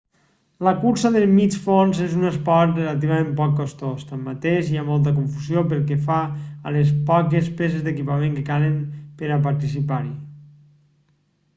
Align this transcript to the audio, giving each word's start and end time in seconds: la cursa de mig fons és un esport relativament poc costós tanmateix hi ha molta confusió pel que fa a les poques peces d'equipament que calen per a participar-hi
la 0.67 0.71
cursa 0.83 1.09
de 1.15 1.19
mig 1.31 1.57
fons 1.65 1.97
és 2.05 2.13
un 2.19 2.29
esport 2.29 2.79
relativament 2.79 3.27
poc 3.41 3.51
costós 3.59 4.07
tanmateix 4.13 4.71
hi 4.71 4.79
ha 4.81 4.85
molta 4.87 5.13
confusió 5.19 5.63
pel 5.75 5.83
que 5.91 5.99
fa 6.07 6.17
a 6.69 6.73
les 6.79 6.89
poques 7.11 7.53
peces 7.61 7.85
d'equipament 7.89 8.35
que 8.39 8.47
calen 8.49 8.81
per 9.21 9.31
a 9.37 9.39
participar-hi 9.49 10.11